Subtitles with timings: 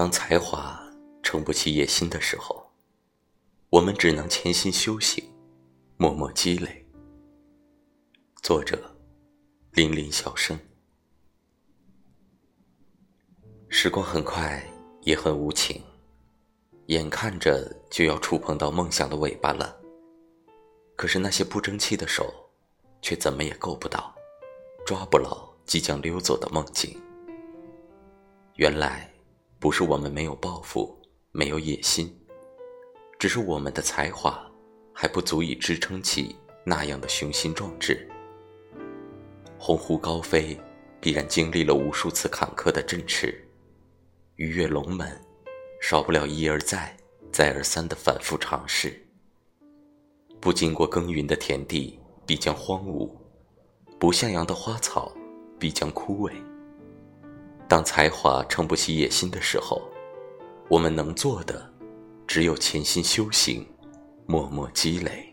[0.00, 0.82] 当才华
[1.22, 2.72] 撑不起野心的时候，
[3.68, 5.22] 我们只能潜心修行，
[5.98, 6.86] 默默积累。
[8.40, 8.96] 作者：
[9.72, 10.58] 林林小生。
[13.68, 14.66] 时光很快，
[15.02, 15.82] 也很无情，
[16.86, 19.78] 眼看着就要触碰到梦想的尾巴了，
[20.96, 22.32] 可是那些不争气的手，
[23.02, 24.14] 却怎么也够不到，
[24.86, 26.98] 抓不牢即将溜走的梦境。
[28.54, 29.09] 原来。
[29.60, 30.98] 不是我们没有抱负，
[31.32, 32.10] 没有野心，
[33.18, 34.50] 只是我们的才华
[34.94, 38.08] 还不足以支撑起那样的雄心壮志。
[39.58, 40.58] 鸿鹄高飞，
[40.98, 43.28] 必然经历了无数次坎坷的振翅；
[44.36, 45.06] 鱼跃龙门，
[45.82, 46.96] 少不了一而再、
[47.30, 48.98] 再而三的反复尝试。
[50.40, 53.10] 不经过耕耘的田地必将荒芜，
[53.98, 55.14] 不向阳的花草
[55.58, 56.32] 必将枯萎。
[57.70, 59.80] 当才华撑不起野心的时候，
[60.68, 61.64] 我们能做的，
[62.26, 63.64] 只有潜心修行，
[64.26, 65.29] 默默积累。